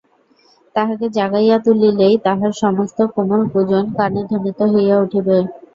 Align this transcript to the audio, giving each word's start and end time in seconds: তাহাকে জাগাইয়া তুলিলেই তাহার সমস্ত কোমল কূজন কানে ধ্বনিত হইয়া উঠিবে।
তাহাকে 0.75 1.05
জাগাইয়া 1.11 1.57
তুলিলেই 1.65 2.15
তাহার 2.25 2.51
সমস্ত 2.61 2.97
কোমল 3.13 3.41
কূজন 3.53 3.85
কানে 3.97 4.21
ধ্বনিত 4.29 4.59
হইয়া 4.73 4.95
উঠিবে। 4.99 5.37